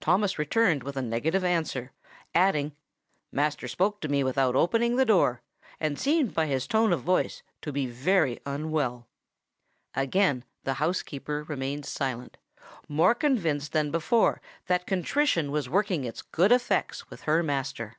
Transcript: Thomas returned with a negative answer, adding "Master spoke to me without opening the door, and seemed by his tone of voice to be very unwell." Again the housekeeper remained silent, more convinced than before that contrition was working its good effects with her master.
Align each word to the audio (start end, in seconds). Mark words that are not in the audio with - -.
Thomas 0.00 0.38
returned 0.38 0.82
with 0.82 0.96
a 0.96 1.02
negative 1.02 1.44
answer, 1.44 1.92
adding 2.34 2.74
"Master 3.30 3.68
spoke 3.68 4.00
to 4.00 4.08
me 4.08 4.24
without 4.24 4.56
opening 4.56 4.96
the 4.96 5.04
door, 5.04 5.42
and 5.78 5.98
seemed 5.98 6.32
by 6.32 6.46
his 6.46 6.66
tone 6.66 6.90
of 6.90 7.02
voice 7.02 7.42
to 7.60 7.70
be 7.70 7.84
very 7.86 8.40
unwell." 8.46 9.06
Again 9.92 10.44
the 10.64 10.72
housekeeper 10.80 11.42
remained 11.42 11.84
silent, 11.84 12.38
more 12.88 13.14
convinced 13.14 13.72
than 13.72 13.90
before 13.90 14.40
that 14.68 14.86
contrition 14.86 15.50
was 15.50 15.68
working 15.68 16.04
its 16.04 16.22
good 16.22 16.50
effects 16.50 17.10
with 17.10 17.24
her 17.24 17.42
master. 17.42 17.98